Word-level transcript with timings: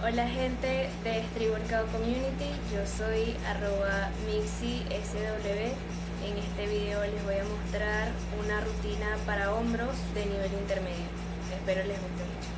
Hola 0.00 0.28
gente 0.28 0.88
de 1.02 1.18
Street 1.22 1.50
Workout 1.50 1.90
Community, 1.90 2.50
yo 2.72 2.86
soy 2.86 3.36
arroba 3.48 4.10
MixiSW. 4.26 5.74
En 6.24 6.38
este 6.38 6.66
video 6.68 7.02
les 7.02 7.24
voy 7.24 7.34
a 7.34 7.42
mostrar 7.42 8.12
una 8.38 8.60
rutina 8.60 9.16
para 9.26 9.52
hombros 9.52 9.96
de 10.14 10.24
nivel 10.26 10.52
intermedio. 10.52 11.08
Espero 11.52 11.82
les 11.82 12.00
guste 12.00 12.22
mucho. 12.22 12.48